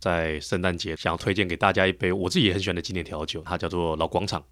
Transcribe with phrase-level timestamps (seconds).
[0.00, 4.44] 在圣诞节想要推荐给大家一杯我自己也很喜欢的经典调酒，它叫做老广场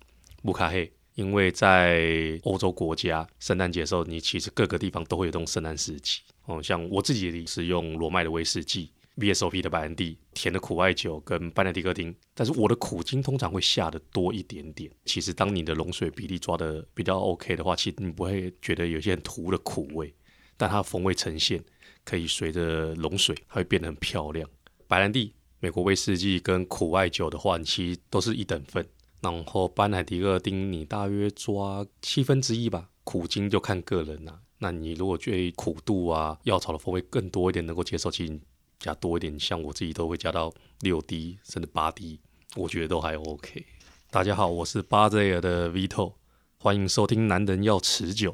[0.43, 0.93] 木卡黑。
[1.15, 6.23] 因为在欧洲国家，圣诞节的时候，你其实各个地方都会有这种圣诞时期。
[6.45, 14.89] 哦，像我自己是用罗麦的威士忌、VSOP 的白兰地、甜的苦艾酒跟班奈迪克丁，但是我的苦精通常会下得多一点点。
[15.07, 20.15] 其实当你的龙水比例抓得比较 OK 的话，其实你不会觉得有些很突的苦味，
[20.57, 21.61] 但它风味呈现
[22.05, 24.49] 可以随着龙水，它会变得很漂亮。
[24.87, 28.87] 白兰地、美国威士忌跟苦艾酒的话，其实都是一等份。
[29.21, 32.89] 然后班奈迪克丁，你大约抓七分之一吧。
[33.03, 38.39] 苦精就看个人啦、那你如果觉得苦度啊、药草的风味更多一点，能够接受，其实
[38.79, 42.21] 加多一点，像我自己都会加到六滴甚至八滴，
[42.55, 43.65] 我觉得都还 OK。
[44.11, 46.13] 大家好，我是巴泽尔的 Vito，
[46.59, 48.33] 欢迎收听《男人要持久》。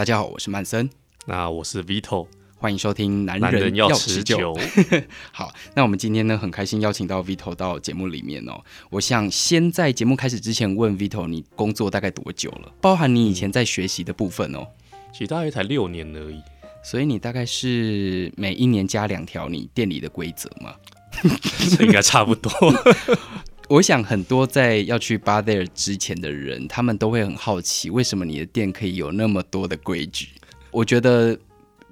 [0.00, 0.88] 大家好，我是曼森。
[1.26, 4.54] 那我是 Vito，欢迎收听《男人要持久》。
[5.30, 8.62] 好，那我们今天呢，很开心邀请到 Vito 到节目里面哦。
[8.88, 12.72] 我想先在节目开始之前问 Vito，你工作大概多久了？
[12.80, 14.66] 包含你以前在学习的部分哦。
[15.12, 16.40] 其实大约才六年而已。
[16.82, 20.74] 所以你大概是每一年加两条你店里的规则吗？
[21.76, 22.50] 这应该差不多。
[23.70, 30.30] 我想很多在要去 Bar There 之前的人，他们都会很好奇，为什么你的店可以有那么多的规矩？
[30.72, 31.38] 我觉得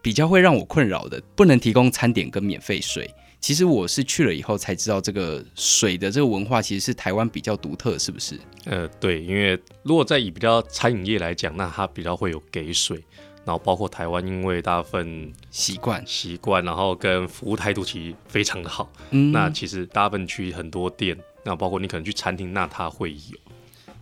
[0.02, 3.08] 比较会让我困扰的，不能提供餐点跟免费水。
[3.38, 8.36] 其实我是去了以后才知道，这个水的这个文化其实是台湾比较独特，是不是？
[8.64, 13.00] 呃，对，因为如果在以比较餐饮业来讲，那它比较会有给水，
[13.44, 18.92] 然后包括台湾，因为大部分习惯习惯，然后跟服务态度其实非常的好。
[19.12, 21.16] 嗯，那其实大部分区很多店，
[21.48, 23.38] 那包括你可能去餐厅，那它会有。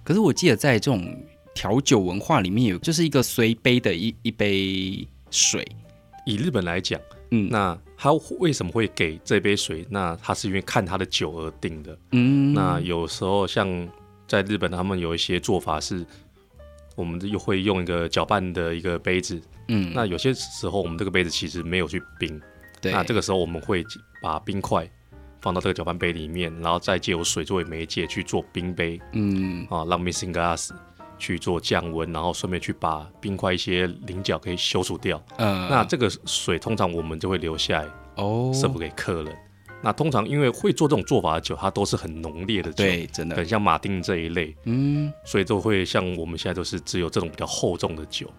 [0.02, 1.16] 可是我记得在这种。
[1.58, 5.66] 调酒文化里面有，就是一个随杯的一一杯水。
[6.26, 9.86] 以日本来讲，嗯，那他为什么会给这杯水？
[9.88, 11.98] 那他是因为看他的酒而定的。
[12.12, 13.66] 嗯，那有时候像
[14.28, 16.04] 在日本，他们有一些做法是，
[16.94, 19.40] 我们又会用一个搅拌的一个杯子。
[19.68, 22.38] 嗯，那有些时候我们这个杯子其实没有去冰。
[22.82, 23.82] 对，那这个时候我们会
[24.20, 24.86] 把冰块
[25.46, 29.00] 放到这个搅拌杯里面，然后再借由水作为媒介去做冰杯。
[29.12, 30.72] 嗯，啊，让 missing glass。
[31.18, 35.22] 去做降温，然后顺便去把冰块一些棱角可以修除掉。
[35.38, 39.34] 嗯，那这个水通常我们就会留下来哦，serve 给客人。
[39.82, 44.54] 那通常因为会做这种做法的酒，它都是很浓烈的酒，对，真的，很像马丁这一类。
[44.64, 48.30] 嗯，所以都会像我们现在都是只有这种比较厚重的酒，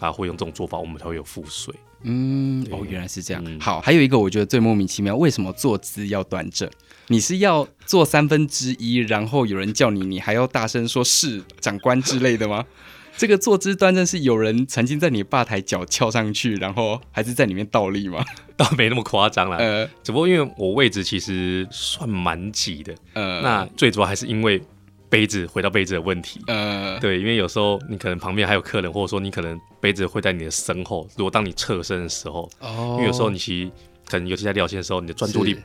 [0.00, 1.72] 啊，会用这种做法，我们才会有覆水。
[2.04, 3.42] 嗯，哦，原来是这样。
[3.46, 6.70] 嗯、好，还有一个我觉得最莫名其妙，为什么坐姿要端正？
[7.08, 12.64] 你是要坐三分之一，然后有人叫你，你还要大声说“是长官”之类的吗？
[13.16, 18.24] 这个坐姿端正是有人曾经在你吧台脚翘上去，然后还是在里面倒立吗？
[18.56, 19.56] 倒没那么夸张啦。
[19.58, 22.94] 呃，只不过因为我位置其实算蛮挤的。
[23.12, 24.62] 呃，那最主要还是因为。
[25.08, 31.06] 杯子回到杯子的问题，呃，对，因为有时候你可能旁边还有客人，或者说你可能杯子会在你的身后。
[31.16, 33.70] 如果当你侧身的时候，哦，因为有时候你其实
[34.06, 35.56] 可能尤其在聊天的时候，你的专注力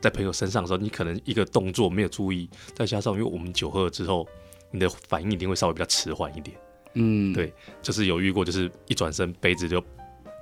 [0.00, 4.28] 在朋友身上的时候，你可能一个动作没有注意，再加上因为我们酒喝了之后，
[4.70, 6.56] 你的反应一定会稍微比较迟缓一点，
[6.94, 7.52] 嗯，对，
[7.82, 9.80] 就是有遇过，就是一转身杯子就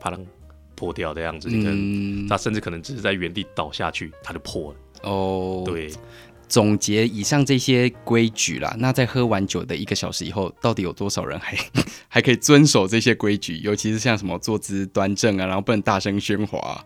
[0.00, 0.18] 啪啷
[0.74, 5.90] 破掉的样子，你可能他甚至可能只是在原地倒下去，它就破了，哦，对。
[6.52, 11.56] 总结以上这些规矩啦，那在喝完酒的一个小时以后，到底有多少人还
[12.08, 13.56] 还可以遵守这些规矩？
[13.64, 16.84] 尤其是像什么坐姿端正啊，然后不能大声喧哗啊。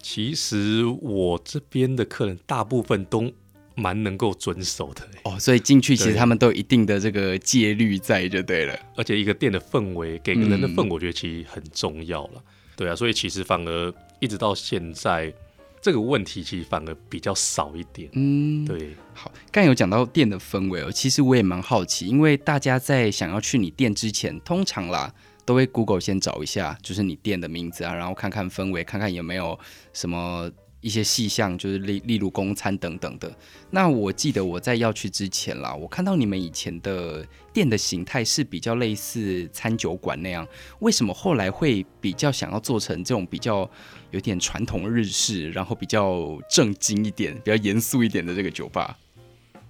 [0.00, 3.32] 其实我这边的客人大部分都
[3.74, 8.78] 蛮能够遵守的哦，所以进去其实他们都有一定的这个戒律在就对了。
[8.94, 12.34] 而且一个店的氛围给个人的氛围，我觉得其实很重要了。
[12.36, 12.42] 嗯、
[12.76, 15.34] 对啊，所以其实反而一直到现在。
[15.80, 18.08] 这个问题其实反而比较少一点。
[18.12, 18.96] 嗯，对。
[19.14, 25.12] 好，刚有讲到店的氛围哦，其实我也蛮好奇，因为大家在想要去你店之前，通常啦
[25.44, 29.58] 都会 Google 先找一下，就是你店的名字啊，然后看看氛围，看看有没有
[29.92, 30.50] 什么。
[30.80, 33.34] 一些细项就是例例如公餐等等的。
[33.70, 40.46] 那我记得我在要去之前啦，我看到你们以前的店的形态是比较类似餐酒馆那样，
[40.78, 43.68] 为什么后来会比较想要做成这种比较
[44.12, 48.96] 有点传统日式，然后比较正经一点、比较严肃一点的这个酒吧？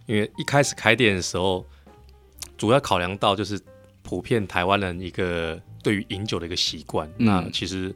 [0.06, 1.64] 因为一开始开店的时候，
[2.56, 3.58] 主要考量到就是
[4.02, 7.10] 普遍台湾人一个对于饮酒的一个习惯。
[7.16, 7.94] 那其实。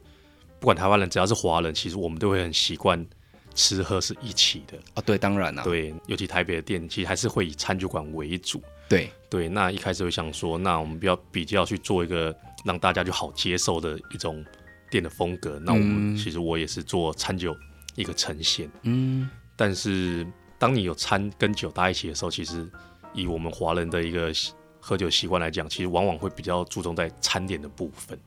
[0.63, 3.05] 不管台湾人，只要是华人，其实我们都会很习惯
[3.53, 5.03] 吃喝是一起的啊。
[5.05, 8.63] 对，当然了，对，尤其台北的店，其实还是会以餐酒馆为主。
[8.87, 12.33] 对对，那一开始会想说，那我们比较比较去做一个
[12.63, 14.41] 让大家就好接受的一种
[14.89, 15.59] 店的风格。
[15.59, 17.53] 那我们其实我也是做餐酒
[17.95, 20.25] 一个呈现，嗯，但是
[20.57, 22.65] 当你有餐跟酒搭一起的时候，其实
[23.13, 24.31] 以我们华人的一个
[24.79, 28.17] 喝酒习惯来讲，其实往往会比较注重在餐点的部分。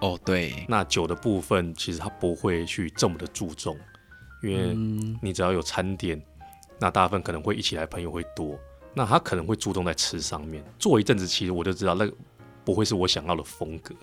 [0.00, 3.76] 哦，对，那酒的部分其实他不会去这么的注重，
[4.42, 4.74] 因为
[5.22, 6.22] 你只要有餐点，
[6.78, 8.58] 那大部分可能会一起来朋友会多，
[8.94, 10.62] 那他可能会注重在吃上面。
[10.78, 12.12] 做一阵子，其实我就知道那个
[12.64, 13.94] 不会是我想要的风格。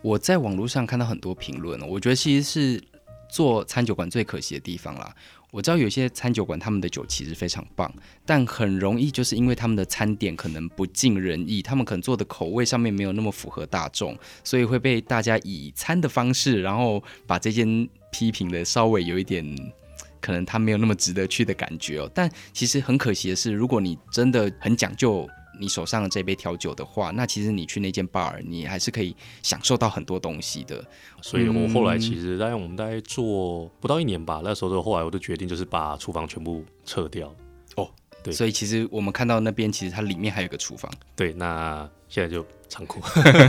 [0.00, 2.82] 我在网络上看到很多评论，我觉得其实是
[3.28, 5.14] 做餐酒馆最可惜的地方啦。
[5.52, 7.92] 我知道有些餐酒馆他们的酒其实非常棒，
[8.24, 19.44] 但很容易就是因为他们的餐点可能不尽人意，他们可能做的口味上面没有那么符合大众，所以会被大家以餐的方式，然后把这间批评的稍微有一点，
[20.22, 22.10] 可能他没有那么值得去的感觉哦。
[22.14, 25.28] 但其实很可惜的是，如果你真的很讲究。
[25.62, 29.14] 你手上的这杯调酒的话，那其实你去那间 bar，你还是可以
[29.44, 30.84] 享受到很多东西的。
[31.20, 37.32] 所以我后来其实大概我们大概做不到一年吧，那时候的后来我就决定就是把厨房全部撤掉。
[37.76, 37.88] 哦，
[38.24, 40.92] 对，所以其实我们看到那边其实它里面还有个厨房。
[41.14, 43.00] 对，那现在就仓库。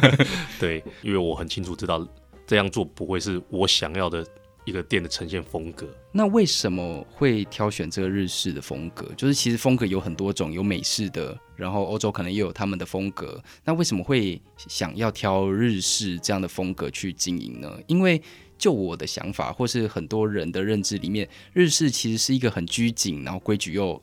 [0.62, 2.08] 对，因为我很清楚知道
[2.46, 4.24] 这样做不会是我想要的。
[4.66, 9.06] 一个店的呈现风格，那为什么会挑选这个日式的风格？
[9.18, 13.42] 就是其实风格有很多种，有美式的，然后欧洲可能也有他们的风格。
[13.66, 17.78] 那为什么会想要挑日式这样的风格去经营呢？
[17.88, 18.22] 因为
[18.58, 24.02] 就我的想法，或是很多人的认知里面，日式其实是一个很拘谨，然后规矩又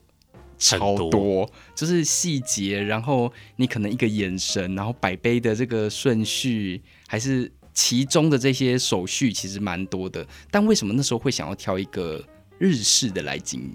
[0.59, 7.51] 超多，多就是细节，然后你可能一个眼神，然后摆杯的这个顺序，还是。
[7.81, 12.23] 其中的这些手续其实蛮多的，但为什么那时候会想要挑一个
[12.59, 13.75] 日式的来经营？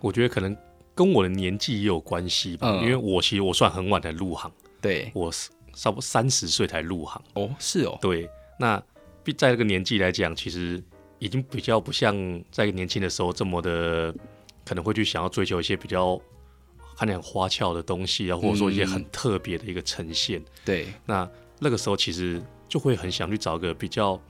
[0.00, 0.56] 我觉得可能
[0.94, 4.50] 跟我的年纪也有关系吧，嗯、因为我其实我算很晚才入行，
[4.80, 5.30] 对，我
[5.74, 7.22] 差不多三十岁才入行。
[7.34, 8.26] 哦，是哦，对，
[8.58, 8.82] 那
[9.36, 10.82] 在这个年纪来讲，其实
[11.18, 14.14] 已经比较不像在年轻的时候这么的，
[14.64, 16.18] 可能会去想要追求一些比较
[16.96, 20.40] 看起来很花俏的东西啊，或者说一些很特别的一个呈现。
[20.40, 22.42] 嗯、对，那那个时候其实。
[22.68, 24.20] 就会很想去找个比较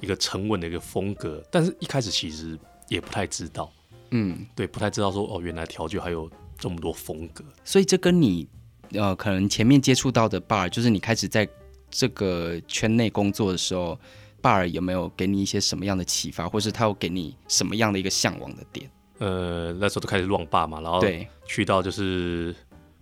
[0.00, 3.72] 一个沉稳的一个风格，但是一开始其实也不太知道，
[4.10, 7.44] 嗯，对，不太知道说哦，原来调酒还有这么多风格。
[7.64, 8.46] 所以这跟你
[8.92, 11.48] 呃，可能前面接触到的 bar，就是你开始在
[11.90, 13.98] 这个圈内工作的时候
[14.42, 18.90] ，bar 有没有给你一些什么样的启发，或是他有给你什么样的一个向往的点？
[19.18, 22.54] 呃，那时候都开始乱 bar 嘛，然后对，去到就是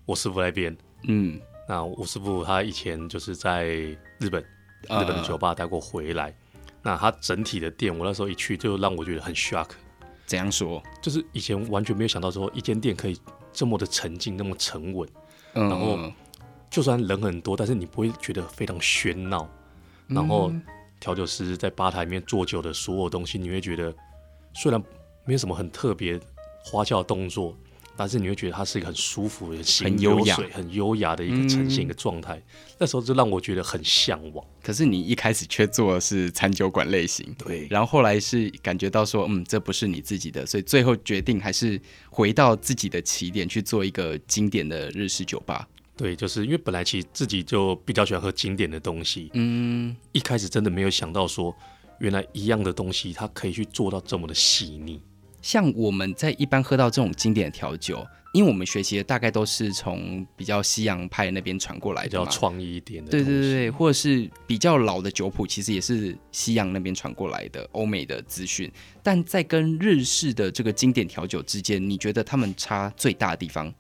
[0.06, 0.76] 我师傅那边，
[1.08, 3.66] 嗯，那我师傅他以前就是在
[4.18, 4.42] 日本。
[4.84, 6.34] 日本的酒吧待过回来，uh,
[6.82, 9.68] 那他整体的店，我那时候一去就让我觉得很 shock。
[10.26, 10.82] 怎样说？
[11.00, 13.18] 就是以前完全没有想到说一间店可以
[13.52, 15.08] 这么的沉静，那么沉稳。
[15.54, 15.98] Uh, 然后
[16.70, 19.48] 就算人很多，但是你不会觉得非常喧闹。
[20.08, 20.52] 然后
[21.00, 23.94] 调酒师在吧台里面做酒的所有东西，你会觉得
[24.54, 24.82] 虽然
[25.24, 26.18] 没有什么很特别
[26.64, 27.56] 花俏的动作。
[28.02, 32.34] 但是你会觉得它是一个很舒服的、很优雅、很优雅的一个呈现一个状态。
[32.34, 32.42] 嗯、
[32.80, 34.44] 那时候就让我觉得很向往。
[34.60, 37.68] 可是你一开始却做的是餐酒馆类型，对。
[37.70, 45.68] 然后后来是感觉到说，嗯，这不是你自己的，所以最后决定还是回到自己的起点去做一个经典的日式酒吧。
[45.96, 49.30] 对，就是因为本来其实自己就比较喜欢喝经典的东西。
[49.34, 51.54] 嗯，一开始真的没有想到说，
[52.00, 55.00] 原来一样的东西它可以去做到这么的细腻。
[55.42, 63.10] 像我们在一般喝到这种经典的调酒，因为我们学习的大概都是从比较西洋派那边传过来的，比较创意一点的。
[63.10, 68.70] 对对对，或者是比较老的酒谱，其实也是西洋那边传过来的欧美的资讯。
[69.02, 73.70] 但在跟日式的这个经典调酒之间，你觉得他们差最大的地方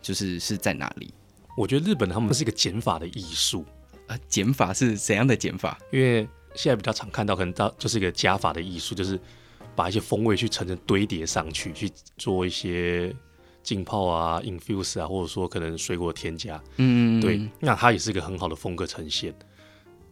[0.00, 1.12] 就是是在哪里？
[1.56, 3.66] 我觉得日本他们是一个减法的艺术
[4.06, 5.76] 啊，减法是怎样的减法？
[5.90, 9.18] 因为现在比较常看到，可能到就是一个加法的艺术，就是。
[9.74, 13.14] 把一些风味去层层堆叠上去，去做一些
[13.62, 19.34] 浸泡啊、infuse 啊，或者说可能水果添加，嗯，对，那它也是一个很好的风格呈现。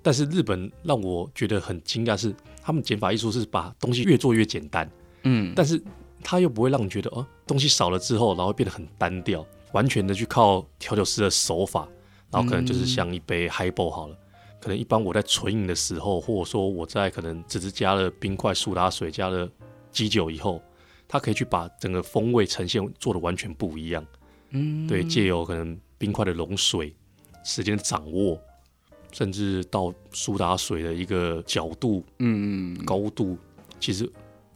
[0.02, 4.90] 但是日本让我觉得很惊讶是，他们减法艺术是把东西越做越简单，
[5.22, 5.80] 嗯，但是
[6.24, 11.88] 它又不会让你觉得哦，东西少了之后，然后变得很单调，完全的去靠调酒师的手法，
[12.32, 14.16] 然后可能就是像一杯 highball 好了。
[14.62, 19.50] 可能一般我在纯饮的时候，或者说我在可能只是加了冰块、苏打水、加了
[19.90, 20.62] 基酒以后，
[21.08, 24.06] 它可以去把整个风味呈现做的完全不一样。
[24.50, 26.94] 嗯，对，借由可能冰块的融水、
[27.44, 28.40] 时间掌握，
[29.10, 33.36] 甚至到苏打水的一个角度、嗯高度，
[33.80, 34.08] 其实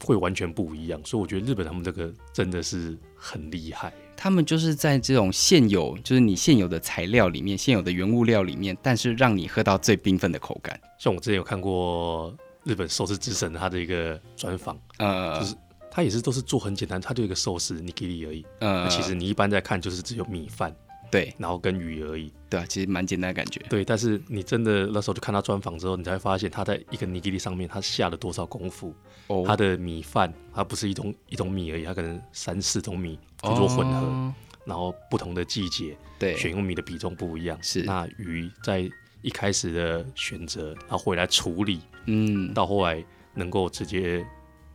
[0.04, 1.04] 会完全不一样。
[1.04, 3.92] 所以我觉得日本他们这个真的是很厉害。
[4.16, 10.80] 他们就是在这种现有，就是你现有的材料里面，现有的原物料里面，但是让你喝到最缤纷的口感。
[10.98, 15.54] 像我之前有看过日本寿司之神他的一个专访，呃，就是
[15.90, 18.44] 他也是都是做很简单，他就一个寿司你给你而已。
[18.60, 20.74] 呃，其实你一般在看就是只有米饭，
[21.16, 22.32] 对，然后跟鱼而已。
[22.48, 23.60] 对啊，其实蛮简单的感觉。
[23.68, 28.94] 对，但是你真的那时候就看他专访之后，你才会发现他在一个尼基利上面他下了多少功夫。
[29.28, 34.06] 哦，他的米饭，它不是一种一种米而已，它可能三四种米去做混合。
[34.06, 34.34] 哦
[34.66, 37.56] 然后不同的季节，对，选用米的比重不一样。
[37.62, 38.90] 是，那鱼在
[39.22, 43.00] 一开始的选择，然后回来处理，嗯，到后来
[43.32, 44.26] 能够直接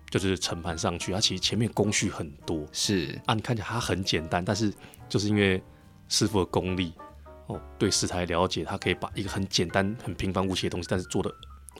[0.09, 2.65] 就是盛盘上去，它其实前面工序很多。
[2.71, 4.73] 是啊，你看起来它很简单，但是
[5.09, 5.61] 就是因为
[6.11, 6.91] 师傅的功力
[7.47, 11.33] 哦，对食材了解，他可以把一个很简单、很平凡无奇的东西，但是做的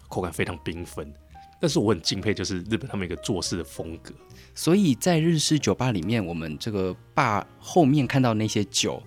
[0.07, 1.13] 口感非常缤纷。
[1.59, 4.13] 但是我很敬佩，就是日本他们一个做事的风格。
[4.55, 9.03] 所以在日式酒吧里面，我们这个吧后面看到那些酒，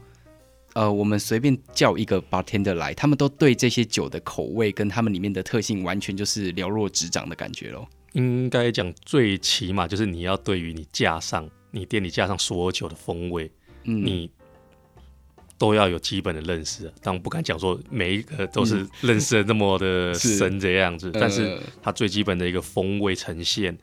[0.75, 7.87] 呃，我们随便叫一个 bartender 来，他们都对这些酒的口味跟他们里面的特性，完全就是了若指掌的感觉喽。
[8.13, 13.51] 应该讲，最起码就是你要对于你架上你店里架上所有酒的风味，
[13.83, 14.31] 嗯，你
[15.65, 16.93] 都要有基本的认识。
[17.01, 23.75] 但我不敢讲说每一个都是认识的那么的深这样子， 嗯、但是它最基本的一个风味呈现。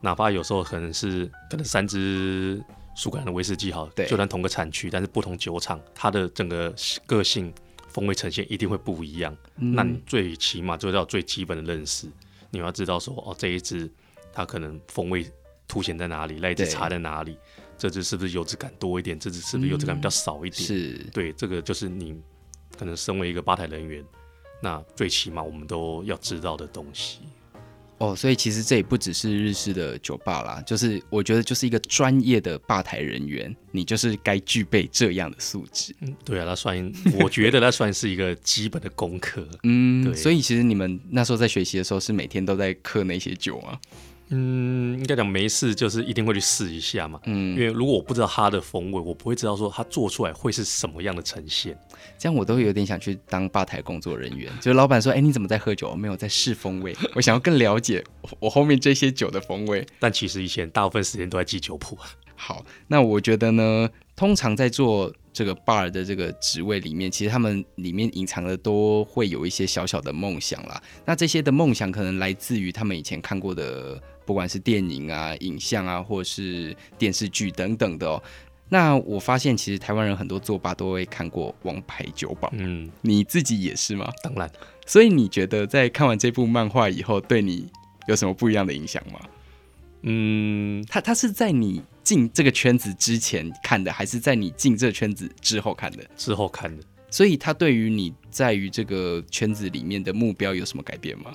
[0.00, 2.60] 哪怕有时候可能是可能三支
[2.96, 6.74] 苏格兰的威士忌好，对，就算同个产区，但是不同酒厂，它的整个
[7.06, 7.52] 个性
[7.88, 9.36] 风味呈现一定会不一样。
[9.58, 12.08] 嗯、那你最起码就要最基本的认识，
[12.50, 13.88] 你要知道说哦，这一支
[14.32, 15.24] 它可能风味
[15.68, 17.36] 凸显在哪里，那一支差在哪里，
[17.78, 20.62] 这只是不是油脂感多一点，这只是不是油脂感比较少一点？
[20.62, 22.20] 是、嗯，对，这个就是你
[22.76, 24.04] 可能身为一个吧台人员，
[24.60, 27.20] 那最起码我们都要知道的东西。
[27.98, 35.92] 哦，所以其实这也不只是日式的酒吧啦，就是我觉得就是一个专业的吧台人员，你就是该具备这样的素质。
[36.02, 39.44] 嗯，对啊，那算，我觉得那算是一个基本的功课。
[39.64, 43.76] 嗯，对，所以其实你们那时候在学习的时候，是每天都在刻那些酒吗？
[44.30, 47.18] 嗯，应该讲没事，就是一定会去试一下嘛。
[47.24, 51.78] 嗯，因为如果我不知道它的风味，我不会知道说它做出来会是什么样的呈现。
[52.18, 54.52] 这样我都有点想去当吧台工作人员。
[54.60, 55.94] 就是老板说：“哎、欸，你怎么在喝酒？
[55.94, 56.94] 没有在试风味。
[57.14, 58.04] ”我想要更了解
[58.38, 59.86] 我后面这些酒的风味。
[59.98, 61.96] 但其实以前大部分时间都在记酒谱。
[62.36, 70.82] 好，那我觉得呢，通常在做这个 bar 的这个职位里面，其实他们里面隐藏的都会有一些小小的梦想啦。
[71.04, 74.02] 那这些的梦想可能来自于他们以前看过的。
[74.28, 78.22] 不管是电影啊、影像啊，或是电视剧等等的哦。
[78.68, 82.46] 那我发现，其实台湾人很多作吧都会看过《王牌酒保》。
[82.52, 84.12] 嗯，你自己也是吗？
[84.22, 84.50] 当然。
[84.84, 87.66] 所以你觉得在看完这部漫画以后，对你
[88.06, 89.18] 有什么不一样的影响吗？
[90.02, 96.04] 嗯，他他是在你进这个圈子之前看的，还是在你进这个圈子之后看的？
[96.16, 96.82] 之后看的。
[97.10, 101.32] 所以他对于你在于这个圈子里面的目标有什么改变吗？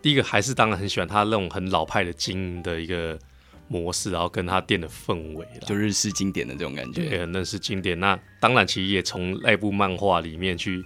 [0.00, 3.18] 第一个还是当然很喜欢他那种很老派的经营的一个
[3.68, 7.08] 模式，然后跟他店的氛围，就日式经典的这种感觉。
[7.08, 7.98] 对，那是经典。
[7.98, 10.84] 那当然，其实也从那部漫画里面去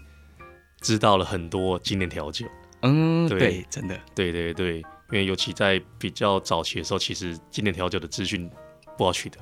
[0.81, 2.47] 知道了很多经典调酒。
[2.83, 8.49] 嗯，对，对，真的，对对对，因为尤其在比较早期的时候，其实经典调酒的资讯
[8.97, 9.39] 不好取得。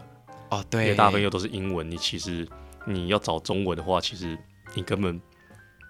[0.51, 2.49] 哦，对，因为大部分又都是英文，你其实
[2.87, 4.39] 你要找中文的话，其实
[4.75, 5.21] 你根本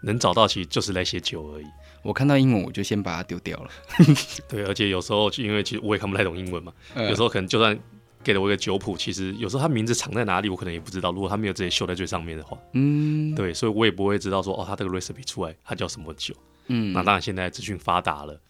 [0.03, 1.67] 能找到，其实就是那些酒而已。
[2.03, 3.71] 我看到英文，我就先把它丢掉了。
[4.49, 7.79] 对，而且有时候因为其实我也看不太懂英文嘛，有时候可能就算
[8.25, 11.13] 给了我一个酒谱，其实有时候它名字藏在哪里，我可能也不知道。
[11.13, 16.35] 如果它没有直接秀在最上面的话，嗯，对，所以我也不会知道说哦，它这个 recipe 出来，它叫什么酒。
[16.67, 18.41] 嗯，那当然现在资讯发达了，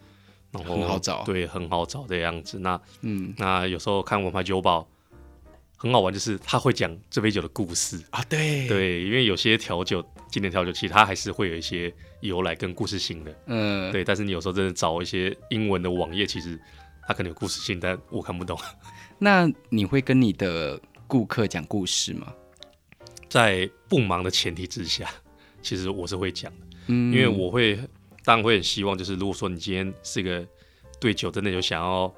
[0.59, 2.59] 然后很好找，对，很好找的样子。
[2.59, 4.87] 那嗯，那有时候看王牌酒保。
[5.81, 14.03] 很好玩，就是他会讲这杯酒的故事啊，对对，因为有些调酒，经典调酒，其实它还是会有一些由来跟故事性的，嗯，对。
[14.03, 16.61] 但是你有时候真的找一些英文的网页，其实
[17.07, 18.59] 它可能有故事性，但我看不懂。
[19.21, 22.27] 那你会跟你的顾客讲故事吗？
[23.29, 25.09] 在不忙的前提之下，
[25.63, 27.79] 其实我是会讲的，嗯，因为我会
[28.29, 30.47] 当然会很希望，就是如果说你今天是一个
[31.01, 32.15] 对酒真的有想要。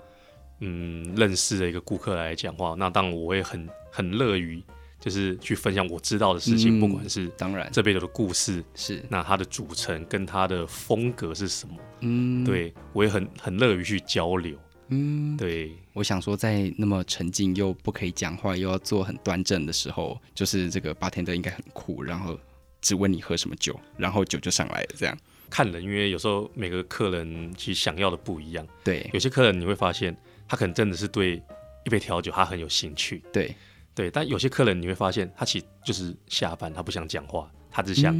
[0.62, 4.62] 嗯，认识的一个顾客来讲话，那当然我会很很乐于，
[5.00, 7.66] 就是去分享我知道的事情，嗯、不管是当然。
[7.72, 14.54] 这杯酒的故事是，那它的组成跟它的风格是什么，嗯，对我也很很乐于去交流，
[14.88, 22.38] 嗯，对，我想说，在那么沉静又不可以讲话又要做很端正的时候，就是这个 bartender 应该很酷，然后
[22.82, 25.16] 只问你喝什么酒，然后酒就上来了，这样
[25.50, 30.16] 看人，因为有时候每个客人其实想要的不一样，对，有些客人你会发现。
[30.48, 31.40] 他可能真的是对
[31.84, 33.22] 一杯调酒，他很有兴趣。
[33.32, 33.54] 对，
[33.94, 38.12] 对，但有些客人你会发现，他其实就是下班，他不想讲话，他只想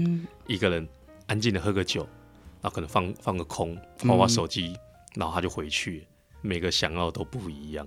[0.47, 0.89] 一个人
[1.27, 2.03] 安静的喝个酒，
[2.63, 4.77] 然后可能放放个空，滑滑手机，
[5.17, 6.07] 然后他就回去。
[6.41, 7.85] 每个想要都不一样。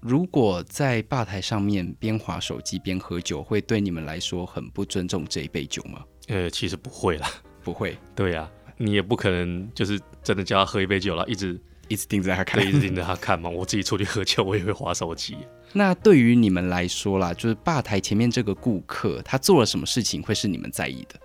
[0.00, 6.02] 如果在吧台上面边划手机边喝酒，会对你们来说很不尊重这一杯酒吗？
[6.28, 7.30] 呃，其实不会啦，
[7.62, 7.96] 不会。
[8.14, 13.48] 对呀、啊，你也不可能就是真的叫他喝一杯酒了，一直一直盯着他看，对，一直盯着他看嘛。
[13.48, 15.36] 我自己出去喝酒，我也会划手机。
[15.72, 21.20] 那对于你们来说啦，就是吧台前面这个顾客，他做了什么事情会是你们在意的？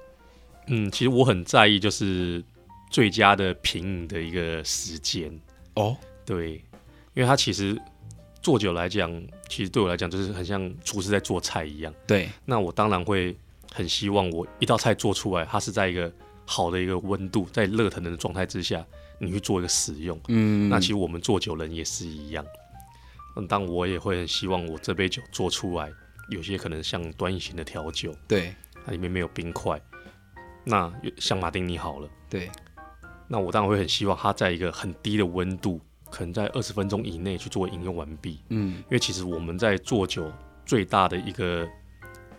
[0.67, 2.43] 嗯，其实我很在意，就是
[2.89, 5.31] 最佳的品饮的一个时间
[5.75, 5.95] 哦。
[6.25, 6.53] 对，
[7.13, 7.79] 因为他其实。
[8.41, 9.09] 做酒来讲，
[9.47, 11.93] 其实对我来讲就是很像厨师在做菜一样。
[12.05, 13.33] 对，那我当然会
[13.73, 16.11] 很希望我一道菜做出来，它是在一个
[16.45, 18.85] 好的一个温度，在热腾腾的状态之下，
[19.19, 20.19] 你去做一个使用。
[20.27, 22.45] 嗯，那其实我们做酒人也是一样。
[23.35, 25.91] 嗯，当我也会很希望我这杯酒做出来，
[26.29, 28.53] 有些可能像端饮型的调酒，对，
[28.85, 29.81] 它里面没有冰块。
[30.63, 32.49] 那像马丁尼好了，对，
[33.27, 35.81] 那我当然会很希望它在一个很低的温度。
[36.11, 38.39] 可能在二十分钟以内去做饮用完毕。
[38.49, 40.31] 嗯，因为其实我们在做酒
[40.63, 41.67] 最大的一个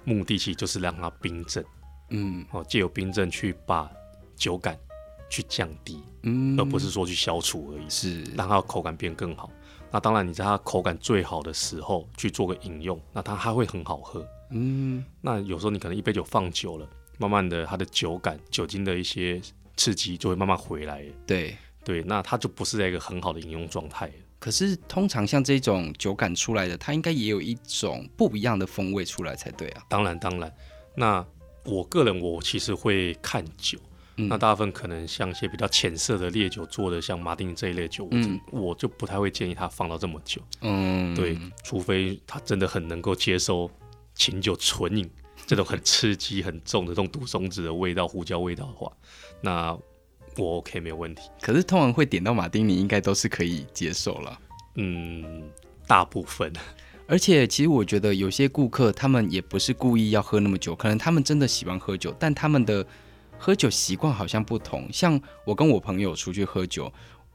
[0.04, 1.64] 目的，其实就是让它冰镇。
[2.10, 3.90] 嗯，哦，借由冰镇去把
[4.36, 4.78] 酒感
[5.28, 7.88] 去降低，嗯，而不是说去消除而已。
[7.90, 9.50] 是，让它口感变更好。
[9.90, 14.26] 那当然，你在它口感最好的时候去做个饮用，那它还会很好喝。
[14.50, 19.40] 嗯，那有时候你可能一杯酒放久了，慢慢的它的酒感、酒精的一些
[19.76, 21.04] 刺激就会慢慢回来。
[21.26, 21.56] 对。
[21.84, 24.10] 对，那它就不是在一个很好的饮用状态。
[24.44, 29.82] 可是通常像这种酒感出来的，它应该也有一种不一样的风味出来才对啊。
[29.88, 30.54] 当然，当然。
[30.94, 31.26] 那
[31.64, 33.78] 我个人我其实会看酒，
[34.16, 40.42] 嗯、那大部分可能像一些比较浅色的烈酒做的，像马丁这一类酒，嗯、我就不太会建议它放到这么久。
[40.60, 43.70] 嗯，对，除非他真的很能够接受
[44.14, 45.10] 琴酒纯饮
[45.46, 48.92] 这种很刺激、很重的这种毒松子的味道、胡椒味道的话，
[49.40, 49.74] 那。
[50.36, 54.40] 我 OK 没有问题，可是通常会点到马丁尼，应该都是可以接受了。
[54.76, 55.42] 嗯，
[55.86, 56.52] 大部分。
[57.06, 62.84] 而且其实我觉得有些顾客他们也不是故意要喝那么久，可能他们真的喜欢喝酒，但他们的
[63.38, 64.88] 喝酒习惯好像不同。
[64.90, 66.90] 像我跟我朋友出去喝酒，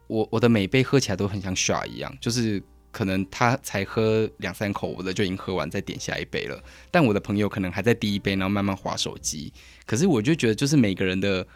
[0.08, 6.62] 我我的每杯喝起来都很像 shot 一样，就是可能他才喝两三口，我的就已经喝完，再点下一杯了。
[6.90, 9.54] 但我的朋友可能还在第一杯，然后慢慢划手机。
[9.86, 11.48] 可是我就觉得，就是每个人的。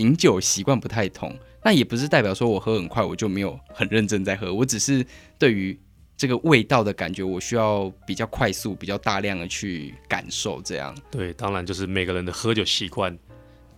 [0.00, 4.52] 饮酒习惯不太同，那也不是代表说我喝很快，我就没有很认真在喝。
[4.52, 5.04] 我只是
[5.38, 5.78] 对于
[6.16, 10.60] 这个味道的感觉，我需要比较快速、比较大量的去感受。
[10.62, 13.16] 这样对，当然就是每个人的喝酒习惯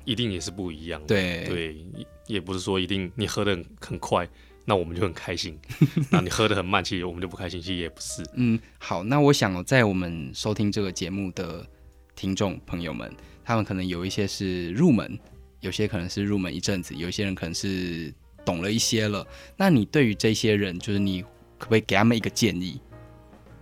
[0.04, 1.06] 一定也是不一样的。
[1.08, 1.86] 对对，
[2.28, 4.28] 也不是说一定你喝的很很快，
[4.64, 5.54] 那我们就很开心；
[6.10, 7.60] 那你喝的很慢，其实我们就不开心。
[7.60, 8.22] 其实也不是。
[8.34, 11.66] 嗯，好，那我想在我们收听这个节目的
[12.14, 13.12] 听众朋友们，
[13.44, 15.18] 他们可能有一些是入门。
[15.62, 18.12] 有些可能是入门一阵子，有些人可能是
[18.44, 19.26] 懂了一些了。
[19.56, 21.22] 那你对于这些人，就是你
[21.56, 22.80] 可不可以给他们一个建议？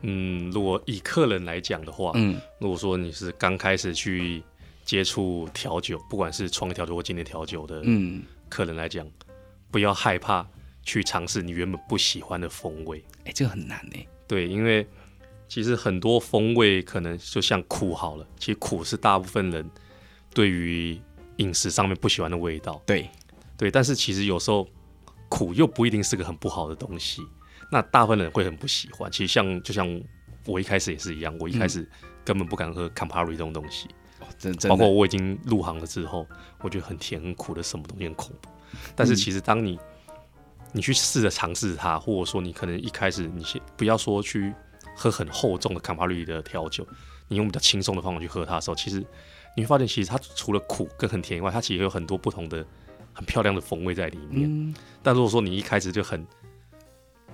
[0.01, 4.43] 嗯，如果以客人来讲的话，嗯，如果说你是刚开始去
[4.83, 9.13] 接触调酒，不管是创业调酒或经典调酒的，嗯，客人来讲，嗯、
[9.71, 10.49] 不要害怕
[10.83, 13.05] 去尝试你原本不喜欢的风味。
[13.19, 13.99] 哎、欸，这个很难呢。
[14.27, 14.87] 对，因为
[15.47, 19.71] 其实很多风味可能就像苦好了，其实苦是大部分人
[20.33, 20.99] 对于
[21.41, 23.09] 饮食上面不喜欢的味道，对
[23.57, 24.69] 对，但是其实有时候
[25.29, 27.23] 苦又不一定是个很不好的东西。
[27.73, 29.11] 那大部分人会很不喜欢。
[29.11, 29.87] 其实像就像
[30.45, 31.89] 我一开始也是一样，我一开始
[32.25, 33.89] 根本不敢喝 Campari 这种东西。
[34.21, 36.27] 哦，真的，包括我已经入行了之后，
[36.61, 38.51] 我觉得很甜很苦的什么东西很恐怖。
[38.95, 39.79] 但是其实当你
[40.73, 44.53] 你去试着尝试它，或者说你可能一开始你先不要说去
[44.95, 46.87] 喝很厚重的 Campari 的调酒，
[47.29, 49.05] 你用比较轻松的方法去喝它的时候，其实。
[49.57, 52.65] 你会发现，其实它除了苦跟很甜以外，它其实有很多不同的、
[53.13, 54.49] 很漂亮的风味在里面。
[54.49, 56.27] 嗯、但如果说你一开始就很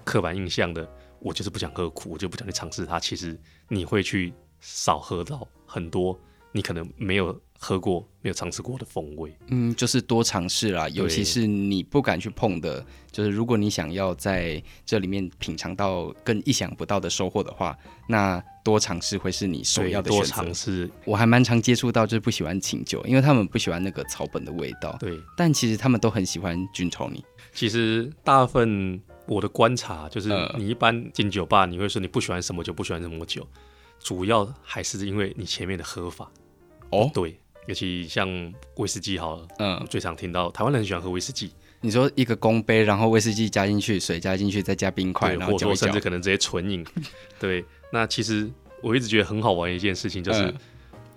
[0.04, 6.18] 刻板印象的，我就是不想喝苦，我就不想去尝试它，其实你会去少喝到很多
[6.52, 7.40] 你可能没有。
[7.58, 10.88] 喝过没有尝试过的风味，嗯，就是多尝试啦。
[10.90, 17.76] 尤其是你不敢去碰的，就是如果你想要在这里面品尝到更意想不到的收获的话，
[18.08, 20.26] 那多尝试会是你首要的选择。
[20.26, 24.96] 多尝试，我还蛮常接触到，就是不喜欢清酒，因为他们不喜欢那个草本的味道。
[25.00, 27.22] 对，但其实他们都很喜欢 Gin Tonic。
[27.52, 33.46] 其实大部分我的观察就是，你一般进酒吧，你会说你不喜欢什么酒，不喜欢什么酒，
[33.98, 36.30] 主要还是因为你前面的喝法。
[36.90, 37.40] 哦，对。
[37.66, 38.28] 尤其像
[38.76, 41.50] 威士忌好了，嗯，最常听到台湾人很喜欢喝威士忌。
[41.82, 46.84] 你说一个公杯，然后威士忌加进去，水加进去，再加冰块，然后甚至可能直接纯饮。
[47.38, 48.50] 对，那其实
[48.82, 50.54] 我一直觉得很好玩的一件事情，就是、嗯、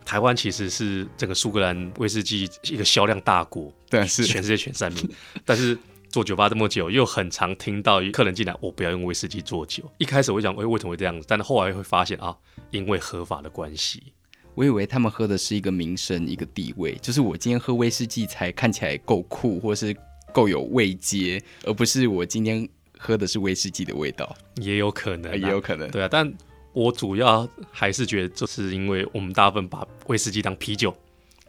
[0.06, 5.10] 台湾其实是整个苏格兰威士忌一个销量大国，对，是全世界前三名。
[5.46, 5.78] 但是
[6.10, 9.84] 做酒吧这么久，又很常听到客人进来，我不要用威士忌做酒。
[9.98, 11.26] 一开始我就想，哎，为什么会这样子？
[11.28, 12.36] 但是后来会发现啊，
[12.70, 14.14] 因为合法的关系。
[14.56, 19.96] 我以为他们喝的是一个名声，一个地位，就是我今天喝威士忌才看起来够酷，或是
[20.34, 24.36] 够有味阶，而不是我今天喝的是威士忌的味道。
[24.56, 26.10] 也有可能、啊，也有可能，对啊。
[26.12, 26.32] 但
[26.74, 30.96] 我主要还是觉得，就是因为我们大部分把威士忌当啤酒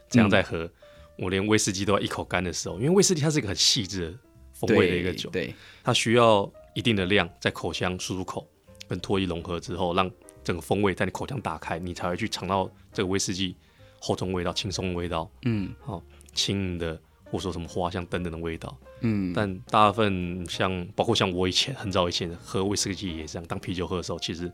[0.09, 0.71] 这样在喝，嗯、
[1.19, 4.19] 我连威士忌都要一口干的时候，因为威士忌它是一个很细致的
[4.53, 8.49] 风味的一个酒，对，对它需要一定的量在口腔输入口
[8.89, 10.11] 跟唾液融合之后，让
[10.43, 13.57] 整个风味在你口腔打开，你才会去尝到这个威士忌
[13.99, 19.33] 厚重味道、轻松味道，嗯，好轻盈的，或者说什么花香等等的味道，嗯。
[19.35, 24.51] 但大部分像包括像我以前很早以前喝威士忌也是这样，当啤酒喝的时候，其实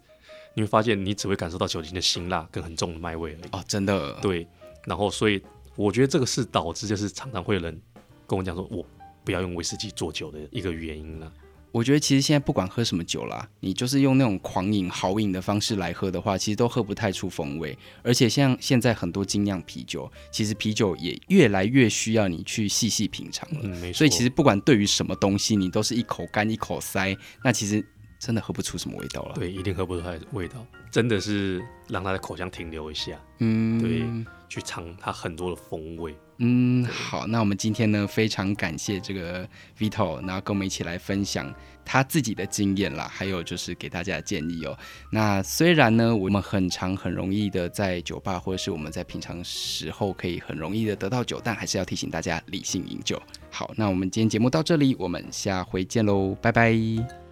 [0.55, 3.51] 你会发现你只会感受到酒精的辛辣跟很重的麦味而已。
[3.53, 4.13] 哦，真的。
[4.21, 4.47] 对。
[4.85, 5.43] 然后，所以
[5.75, 7.81] 我觉得这个是导致就是常常会有人
[8.27, 8.87] 跟我讲说，我
[9.25, 11.33] 不要用威士忌做酒的一个原因呢。
[11.77, 17.77] 我觉得其实现在不管喝什么酒啦，你就是用那种狂饮豪饮的方式来喝的话，其实都喝不太出风味。
[18.03, 23.61] 而且像现在很多精酿啤酒，其实啤酒也越来越需要你去细细品尝了。
[23.65, 23.93] 嗯。
[23.93, 27.85] 所以其实不管对于什么东西，你都是一口干一口塞，那其实
[28.19, 29.35] 真的喝不出什么味道了。
[29.35, 33.21] 对，一定喝不出来味道，真的是让它的口腔停留一下。
[33.39, 34.05] 嗯，对，
[34.49, 36.15] 去尝它很多的风味。
[36.39, 39.49] 嗯，好，那我们今天呢，非常感谢这个
[39.79, 41.51] Vito，然后跟我们一起来分享
[41.83, 44.77] 他自己的经验啦，还有就是给大家的建议哦。
[45.11, 53.21] 那虽然呢，我们很常很容易的在酒吧或者是我们在平常时候可以很容易的得到酒，但还是要提醒大家理性饮酒。
[53.51, 57.26] 好，那我们今天节目到这里，我们下回见喽，拜拜。